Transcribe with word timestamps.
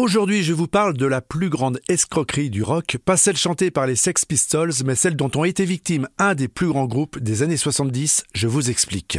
Aujourd'hui, 0.00 0.42
je 0.42 0.54
vous 0.54 0.66
parle 0.66 0.96
de 0.96 1.04
la 1.04 1.20
plus 1.20 1.50
grande 1.50 1.78
escroquerie 1.86 2.48
du 2.48 2.62
rock, 2.62 2.96
pas 3.04 3.18
celle 3.18 3.36
chantée 3.36 3.70
par 3.70 3.86
les 3.86 3.96
Sex 3.96 4.24
Pistols, 4.24 4.72
mais 4.86 4.94
celle 4.94 5.14
dont 5.14 5.30
ont 5.36 5.44
été 5.44 5.66
victimes 5.66 6.08
un 6.16 6.34
des 6.34 6.48
plus 6.48 6.68
grands 6.68 6.86
groupes 6.86 7.18
des 7.18 7.42
années 7.42 7.58
70. 7.58 8.24
Je 8.34 8.48
vous 8.48 8.70
explique. 8.70 9.18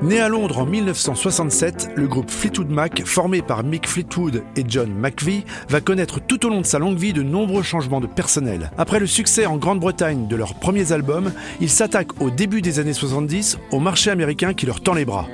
Né 0.00 0.20
à 0.20 0.30
Londres 0.30 0.60
en 0.60 0.64
1967, 0.64 1.90
le 1.96 2.08
groupe 2.08 2.30
Fleetwood 2.30 2.70
Mac, 2.70 3.02
formé 3.04 3.42
par 3.42 3.62
Mick 3.62 3.86
Fleetwood 3.86 4.42
et 4.56 4.64
John 4.66 4.90
McVie, 4.90 5.44
va 5.68 5.82
connaître 5.82 6.18
tout 6.18 6.46
au 6.46 6.48
long 6.48 6.62
de 6.62 6.66
sa 6.66 6.78
longue 6.78 6.96
vie 6.96 7.12
de 7.12 7.22
nombreux 7.22 7.62
changements 7.62 8.00
de 8.00 8.06
personnel. 8.06 8.70
Après 8.78 9.00
le 9.00 9.06
succès 9.06 9.44
en 9.44 9.58
Grande-Bretagne 9.58 10.28
de 10.28 10.36
leurs 10.36 10.54
premiers 10.54 10.92
albums, 10.92 11.30
ils 11.60 11.68
s'attaquent 11.68 12.22
au 12.22 12.30
début 12.30 12.62
des 12.62 12.78
années 12.78 12.94
70 12.94 13.58
au 13.70 13.80
marché 13.80 14.10
américain 14.10 14.54
qui 14.54 14.64
leur 14.64 14.80
tend 14.80 14.94
les 14.94 15.04
bras. 15.04 15.28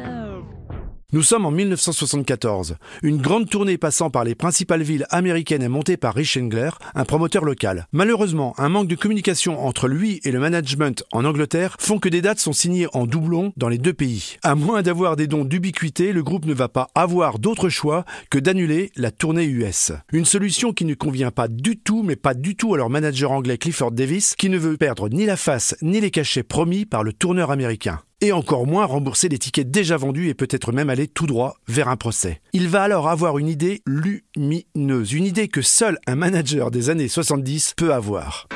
Nous 1.14 1.22
sommes 1.22 1.46
en 1.46 1.50
1974. 1.50 2.76
Une 3.02 3.16
grande 3.16 3.48
tournée 3.48 3.78
passant 3.78 4.10
par 4.10 4.24
les 4.24 4.34
principales 4.34 4.82
villes 4.82 5.06
américaines 5.08 5.62
est 5.62 5.68
montée 5.70 5.96
par 5.96 6.14
Rich 6.14 6.36
Engler, 6.36 6.68
un 6.94 7.06
promoteur 7.06 7.46
local. 7.46 7.86
Malheureusement, 7.92 8.52
un 8.58 8.68
manque 8.68 8.88
de 8.88 8.94
communication 8.94 9.58
entre 9.64 9.88
lui 9.88 10.20
et 10.24 10.32
le 10.32 10.38
management 10.38 11.02
en 11.10 11.24
Angleterre 11.24 11.76
font 11.80 11.98
que 11.98 12.10
des 12.10 12.20
dates 12.20 12.40
sont 12.40 12.52
signées 12.52 12.88
en 12.92 13.06
doublon 13.06 13.54
dans 13.56 13.70
les 13.70 13.78
deux 13.78 13.94
pays. 13.94 14.36
À 14.42 14.54
moins 14.54 14.82
d'avoir 14.82 15.16
des 15.16 15.26
dons 15.26 15.46
d'ubiquité, 15.46 16.12
le 16.12 16.22
groupe 16.22 16.44
ne 16.44 16.52
va 16.52 16.68
pas 16.68 16.88
avoir 16.94 17.38
d'autre 17.38 17.70
choix 17.70 18.04
que 18.28 18.38
d'annuler 18.38 18.92
la 18.94 19.10
tournée 19.10 19.46
US. 19.46 19.92
Une 20.12 20.26
solution 20.26 20.74
qui 20.74 20.84
ne 20.84 20.92
convient 20.92 21.30
pas 21.30 21.48
du 21.48 21.78
tout, 21.78 22.02
mais 22.02 22.16
pas 22.16 22.34
du 22.34 22.54
tout 22.54 22.74
à 22.74 22.76
leur 22.76 22.90
manager 22.90 23.32
anglais 23.32 23.56
Clifford 23.56 23.92
Davis, 23.92 24.34
qui 24.36 24.50
ne 24.50 24.58
veut 24.58 24.76
perdre 24.76 25.08
ni 25.08 25.24
la 25.24 25.38
face 25.38 25.74
ni 25.80 26.02
les 26.02 26.10
cachets 26.10 26.42
promis 26.42 26.84
par 26.84 27.02
le 27.02 27.14
tourneur 27.14 27.50
américain 27.50 28.02
et 28.20 28.32
encore 28.32 28.66
moins 28.66 28.84
rembourser 28.84 29.28
les 29.28 29.38
tickets 29.38 29.70
déjà 29.70 29.96
vendus 29.96 30.28
et 30.28 30.34
peut-être 30.34 30.72
même 30.72 30.90
aller 30.90 31.08
tout 31.08 31.26
droit 31.26 31.56
vers 31.68 31.88
un 31.88 31.96
procès. 31.96 32.40
Il 32.52 32.68
va 32.68 32.82
alors 32.82 33.08
avoir 33.08 33.38
une 33.38 33.48
idée 33.48 33.82
lumineuse, 33.86 35.12
une 35.12 35.24
idée 35.24 35.48
que 35.48 35.62
seul 35.62 35.98
un 36.06 36.16
manager 36.16 36.70
des 36.70 36.90
années 36.90 37.08
70 37.08 37.74
peut 37.76 37.92
avoir. 37.92 38.48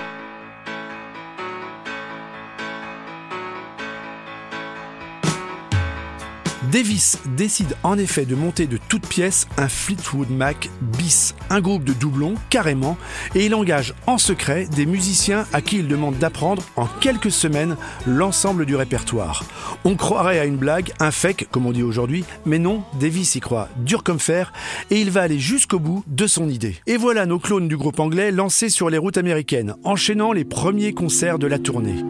Davis 6.72 7.18
décide 7.36 7.76
en 7.82 7.98
effet 7.98 8.24
de 8.24 8.34
monter 8.34 8.66
de 8.66 8.78
toutes 8.88 9.06
pièces 9.06 9.46
un 9.58 9.68
Fleetwood 9.68 10.30
Mac 10.30 10.70
bis, 10.80 11.34
un 11.50 11.60
groupe 11.60 11.84
de 11.84 11.92
doublons 11.92 12.32
carrément, 12.48 12.96
et 13.34 13.44
il 13.44 13.54
engage 13.54 13.92
en 14.06 14.16
secret 14.16 14.66
des 14.74 14.86
musiciens 14.86 15.44
à 15.52 15.60
qui 15.60 15.76
il 15.76 15.86
demande 15.86 16.16
d'apprendre 16.16 16.62
en 16.76 16.86
quelques 16.86 17.30
semaines 17.30 17.76
l'ensemble 18.06 18.64
du 18.64 18.74
répertoire. 18.74 19.44
On 19.84 19.96
croirait 19.96 20.38
à 20.38 20.46
une 20.46 20.56
blague, 20.56 20.94
un 20.98 21.10
fake 21.10 21.48
comme 21.50 21.66
on 21.66 21.72
dit 21.72 21.82
aujourd'hui, 21.82 22.24
mais 22.46 22.58
non, 22.58 22.84
Davis 22.98 23.34
y 23.34 23.40
croit 23.40 23.68
dur 23.76 24.02
comme 24.02 24.18
fer 24.18 24.54
et 24.90 24.98
il 24.98 25.10
va 25.10 25.20
aller 25.20 25.38
jusqu'au 25.38 25.78
bout 25.78 26.02
de 26.06 26.26
son 26.26 26.48
idée. 26.48 26.76
Et 26.86 26.96
voilà 26.96 27.26
nos 27.26 27.38
clones 27.38 27.68
du 27.68 27.76
groupe 27.76 28.00
anglais 28.00 28.30
lancés 28.30 28.70
sur 28.70 28.88
les 28.88 28.96
routes 28.96 29.18
américaines, 29.18 29.74
enchaînant 29.84 30.32
les 30.32 30.46
premiers 30.46 30.94
concerts 30.94 31.38
de 31.38 31.46
la 31.46 31.58
tournée. 31.58 32.02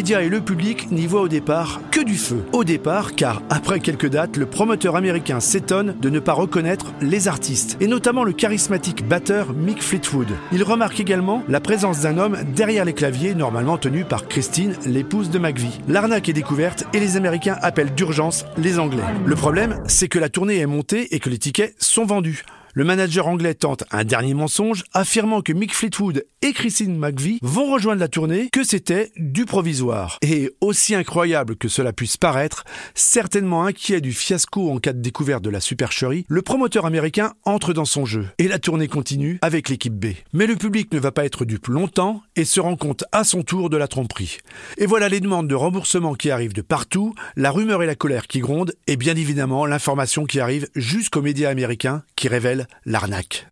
Médias 0.00 0.22
et 0.22 0.30
le 0.30 0.40
public 0.40 0.90
n'y 0.90 1.06
voient 1.06 1.20
au 1.20 1.28
départ 1.28 1.78
que 1.90 2.00
du 2.00 2.14
feu. 2.14 2.42
Au 2.54 2.64
départ, 2.64 3.14
car 3.14 3.42
après 3.50 3.80
quelques 3.80 4.08
dates, 4.08 4.38
le 4.38 4.46
promoteur 4.46 4.96
américain 4.96 5.40
s'étonne 5.40 5.94
de 6.00 6.08
ne 6.08 6.20
pas 6.20 6.32
reconnaître 6.32 6.94
les 7.02 7.28
artistes, 7.28 7.76
et 7.80 7.86
notamment 7.86 8.24
le 8.24 8.32
charismatique 8.32 9.06
batteur 9.06 9.52
Mick 9.52 9.82
Fleetwood. 9.82 10.28
Il 10.52 10.62
remarque 10.62 11.00
également 11.00 11.42
la 11.50 11.60
présence 11.60 12.00
d'un 12.00 12.16
homme 12.16 12.38
derrière 12.56 12.86
les 12.86 12.94
claviers, 12.94 13.34
normalement 13.34 13.76
tenu 13.76 14.04
par 14.04 14.26
Christine, 14.26 14.74
l'épouse 14.86 15.28
de 15.28 15.38
McVie. 15.38 15.82
L'arnaque 15.86 16.30
est 16.30 16.32
découverte 16.32 16.84
et 16.94 16.98
les 16.98 17.18
Américains 17.18 17.58
appellent 17.60 17.94
d'urgence 17.94 18.46
les 18.56 18.78
Anglais. 18.78 19.04
Le 19.26 19.36
problème, 19.36 19.82
c'est 19.86 20.08
que 20.08 20.18
la 20.18 20.30
tournée 20.30 20.60
est 20.60 20.66
montée 20.66 21.14
et 21.14 21.20
que 21.20 21.28
les 21.28 21.36
tickets 21.36 21.74
sont 21.76 22.06
vendus. 22.06 22.46
Le 22.72 22.84
manager 22.84 23.26
anglais 23.26 23.54
tente 23.54 23.82
un 23.90 24.04
dernier 24.04 24.34
mensonge, 24.34 24.84
affirmant 24.92 25.42
que 25.42 25.52
Mick 25.52 25.74
Fleetwood 25.74 26.24
et 26.42 26.52
Christine 26.52 26.96
McVie 26.96 27.40
vont 27.42 27.72
rejoindre 27.72 28.00
la 28.00 28.06
tournée, 28.06 28.48
que 28.52 28.62
c'était 28.62 29.10
du 29.16 29.44
provisoire. 29.44 30.18
Et 30.22 30.50
aussi 30.60 30.94
incroyable 30.94 31.56
que 31.56 31.66
cela 31.66 31.92
puisse 31.92 32.16
paraître, 32.16 32.64
certainement 32.94 33.64
inquiet 33.64 34.00
du 34.00 34.12
fiasco 34.12 34.70
en 34.70 34.78
cas 34.78 34.92
de 34.92 35.00
découverte 35.00 35.42
de 35.42 35.50
la 35.50 35.60
supercherie, 35.60 36.24
le 36.28 36.42
promoteur 36.42 36.86
américain 36.86 37.32
entre 37.44 37.72
dans 37.72 37.84
son 37.84 38.06
jeu. 38.06 38.28
Et 38.38 38.46
la 38.46 38.60
tournée 38.60 38.88
continue 38.88 39.38
avec 39.42 39.68
l'équipe 39.68 39.94
B. 39.94 40.14
Mais 40.32 40.46
le 40.46 40.54
public 40.54 40.92
ne 40.92 41.00
va 41.00 41.10
pas 41.10 41.24
être 41.24 41.44
dupe 41.44 41.66
longtemps 41.66 42.22
et 42.36 42.44
se 42.44 42.60
rend 42.60 42.76
compte 42.76 43.04
à 43.10 43.24
son 43.24 43.42
tour 43.42 43.68
de 43.68 43.76
la 43.76 43.88
tromperie. 43.88 44.38
Et 44.78 44.86
voilà 44.86 45.08
les 45.08 45.20
demandes 45.20 45.48
de 45.48 45.54
remboursement 45.56 46.14
qui 46.14 46.30
arrivent 46.30 46.54
de 46.54 46.62
partout, 46.62 47.14
la 47.34 47.50
rumeur 47.50 47.82
et 47.82 47.86
la 47.86 47.96
colère 47.96 48.28
qui 48.28 48.38
grondent, 48.38 48.74
et 48.86 48.96
bien 48.96 49.16
évidemment 49.16 49.66
l'information 49.66 50.24
qui 50.24 50.38
arrive 50.38 50.68
jusqu'aux 50.76 51.22
médias 51.22 51.50
américains 51.50 52.04
qui 52.14 52.28
révèlent 52.28 52.59
l'arnaque. 52.84 53.46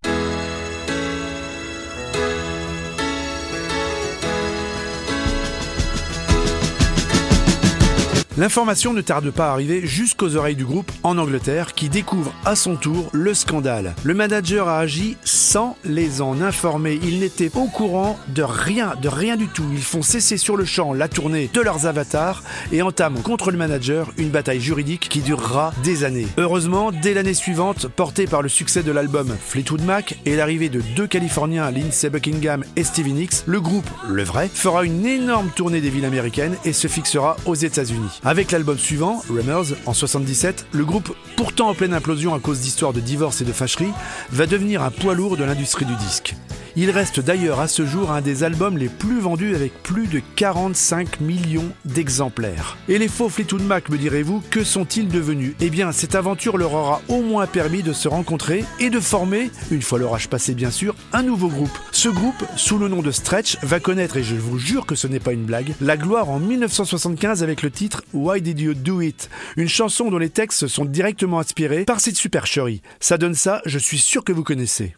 L'information 8.38 8.92
ne 8.92 9.00
tarde 9.00 9.32
pas 9.32 9.48
à 9.48 9.50
arriver 9.50 9.84
jusqu'aux 9.84 10.36
oreilles 10.36 10.54
du 10.54 10.64
groupe 10.64 10.92
en 11.02 11.18
Angleterre 11.18 11.74
qui 11.74 11.88
découvre 11.88 12.32
à 12.44 12.54
son 12.54 12.76
tour 12.76 13.10
le 13.12 13.34
scandale. 13.34 13.96
Le 14.04 14.14
manager 14.14 14.68
a 14.68 14.78
agi 14.78 15.16
sans 15.24 15.76
les 15.84 16.22
en 16.22 16.40
informer. 16.40 17.00
Ils 17.02 17.18
n'étaient 17.18 17.50
au 17.56 17.64
courant 17.64 18.16
de 18.28 18.44
rien, 18.44 18.94
de 19.02 19.08
rien 19.08 19.36
du 19.36 19.48
tout. 19.48 19.64
Ils 19.72 19.82
font 19.82 20.02
cesser 20.02 20.36
sur 20.36 20.56
le 20.56 20.64
champ 20.64 20.92
la 20.92 21.08
tournée 21.08 21.50
de 21.52 21.60
leurs 21.60 21.86
avatars 21.86 22.44
et 22.70 22.80
entament 22.80 23.22
contre 23.22 23.50
le 23.50 23.58
manager 23.58 24.12
une 24.18 24.30
bataille 24.30 24.60
juridique 24.60 25.08
qui 25.08 25.18
durera 25.18 25.74
des 25.82 26.04
années. 26.04 26.28
Heureusement, 26.36 26.92
dès 26.92 27.14
l'année 27.14 27.34
suivante, 27.34 27.88
portée 27.88 28.28
par 28.28 28.42
le 28.42 28.48
succès 28.48 28.84
de 28.84 28.92
l'album 28.92 29.36
Fleetwood 29.48 29.82
Mac 29.82 30.16
et 30.26 30.36
l'arrivée 30.36 30.68
de 30.68 30.80
deux 30.94 31.08
Californiens, 31.08 31.72
Lindsey 31.72 32.08
Buckingham 32.08 32.62
et 32.76 32.84
Stevie 32.84 33.14
Nicks, 33.14 33.42
le 33.46 33.60
groupe, 33.60 33.90
le 34.08 34.22
vrai, 34.22 34.48
fera 34.54 34.84
une 34.84 35.04
énorme 35.04 35.50
tournée 35.56 35.80
des 35.80 35.90
villes 35.90 36.04
américaines 36.04 36.54
et 36.64 36.72
se 36.72 36.86
fixera 36.86 37.36
aux 37.44 37.56
États-Unis. 37.56 38.20
Avec 38.28 38.52
l'album 38.52 38.76
suivant, 38.76 39.22
Runners, 39.30 39.74
en 39.86 39.94
77, 39.94 40.66
le 40.72 40.84
groupe, 40.84 41.16
pourtant 41.38 41.70
en 41.70 41.74
pleine 41.74 41.94
implosion 41.94 42.34
à 42.34 42.40
cause 42.40 42.60
d'histoires 42.60 42.92
de 42.92 43.00
divorce 43.00 43.40
et 43.40 43.46
de 43.46 43.52
fâcherie, 43.54 43.88
va 44.32 44.44
devenir 44.44 44.82
un 44.82 44.90
poids 44.90 45.14
lourd 45.14 45.38
de 45.38 45.44
l'industrie 45.44 45.86
du 45.86 45.96
disque. 45.96 46.34
Il 46.80 46.92
reste 46.92 47.18
d'ailleurs 47.18 47.58
à 47.58 47.66
ce 47.66 47.84
jour 47.84 48.12
un 48.12 48.20
des 48.20 48.44
albums 48.44 48.78
les 48.78 48.88
plus 48.88 49.18
vendus 49.18 49.56
avec 49.56 49.82
plus 49.82 50.06
de 50.06 50.22
45 50.36 51.20
millions 51.20 51.72
d'exemplaires. 51.84 52.78
Et 52.88 52.98
les 52.98 53.08
faux 53.08 53.28
Fleetwood 53.28 53.64
Mac, 53.64 53.88
me 53.88 53.98
direz-vous, 53.98 54.44
que 54.48 54.62
sont-ils 54.62 55.08
devenus? 55.08 55.56
Eh 55.58 55.70
bien, 55.70 55.90
cette 55.90 56.14
aventure 56.14 56.56
leur 56.56 56.74
aura 56.74 57.02
au 57.08 57.22
moins 57.22 57.48
permis 57.48 57.82
de 57.82 57.92
se 57.92 58.06
rencontrer 58.06 58.64
et 58.78 58.90
de 58.90 59.00
former, 59.00 59.50
une 59.72 59.82
fois 59.82 59.98
l'orage 59.98 60.28
passé 60.28 60.54
bien 60.54 60.70
sûr, 60.70 60.94
un 61.12 61.24
nouveau 61.24 61.48
groupe. 61.48 61.76
Ce 61.90 62.08
groupe, 62.08 62.44
sous 62.54 62.78
le 62.78 62.86
nom 62.86 63.02
de 63.02 63.10
Stretch, 63.10 63.58
va 63.64 63.80
connaître, 63.80 64.16
et 64.16 64.22
je 64.22 64.36
vous 64.36 64.60
jure 64.60 64.86
que 64.86 64.94
ce 64.94 65.08
n'est 65.08 65.18
pas 65.18 65.32
une 65.32 65.46
blague, 65.46 65.74
la 65.80 65.96
gloire 65.96 66.30
en 66.30 66.38
1975 66.38 67.42
avec 67.42 67.62
le 67.62 67.72
titre 67.72 68.04
Why 68.12 68.40
Did 68.40 68.60
You 68.60 68.74
Do 68.74 69.00
It? 69.00 69.30
Une 69.56 69.66
chanson 69.66 70.12
dont 70.12 70.18
les 70.18 70.30
textes 70.30 70.68
sont 70.68 70.84
directement 70.84 71.40
inspirés 71.40 71.86
par 71.86 71.98
cette 71.98 72.14
supercherie. 72.14 72.82
Ça 73.00 73.18
donne 73.18 73.34
ça, 73.34 73.62
je 73.66 73.80
suis 73.80 73.98
sûr 73.98 74.22
que 74.22 74.30
vous 74.30 74.44
connaissez. 74.44 74.94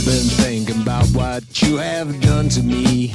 I've 0.00 0.06
been 0.06 0.30
thinking 0.42 0.80
about 0.80 1.04
what 1.08 1.60
you 1.60 1.76
have 1.76 2.08
done 2.22 2.48
to 2.50 2.62
me. 2.62 3.12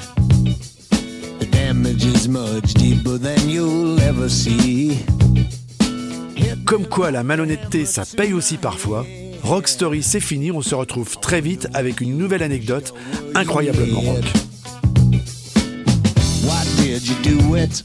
The 1.39 1.47
damage 1.49 2.05
is 2.05 2.27
much 2.27 2.75
deeper 2.75 3.17
than 3.17 3.49
you'll 3.49 3.99
ever 4.01 4.29
see. 4.29 4.99
Comme 6.63 6.85
quoi 6.85 7.09
la 7.09 7.23
malhonnêteté 7.23 7.85
ça 7.85 8.03
paye 8.05 8.33
aussi 8.33 8.57
parfois. 8.57 9.03
Rock 9.41 9.67
Story 9.67 10.03
c'est 10.03 10.19
fini, 10.19 10.51
on 10.51 10.61
se 10.61 10.75
retrouve 10.75 11.17
très 11.19 11.41
vite 11.41 11.67
avec 11.73 12.01
une 12.01 12.19
nouvelle 12.19 12.43
anecdote 12.43 12.93
incroyablement 13.33 14.01
rock. 14.01 14.23
Why 16.43 16.65
did 16.77 17.07
you 17.07 17.15
do 17.23 17.55
it? 17.55 17.83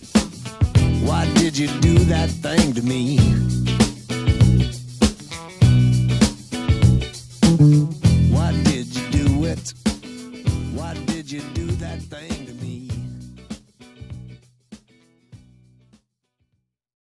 Why 1.06 1.24
did 1.36 1.56
you 1.56 1.68
do 1.80 2.04
that 2.10 2.28
thing 2.28 2.74
to 2.74 2.82
me? 2.82 3.18
What 10.74 10.96
did 11.06 11.30
you 11.30 11.40
do 11.54 11.66
that 11.66 12.00
thing? 12.02 12.49